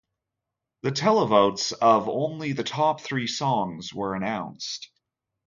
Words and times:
The 0.81 0.89
televotes 0.91 1.73
of 1.73 2.09
only 2.09 2.53
the 2.53 2.63
top 2.63 3.01
three 3.01 3.27
songs 3.27 3.93
were 3.93 4.15
announced. 4.15 4.89